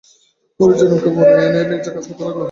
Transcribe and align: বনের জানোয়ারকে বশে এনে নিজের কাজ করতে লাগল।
বনের 0.59 0.77
জানোয়ারকে 0.79 1.09
বশে 1.15 1.33
এনে 1.39 1.61
নিজের 1.71 1.93
কাজ 1.95 2.03
করতে 2.07 2.23
লাগল। 2.25 2.39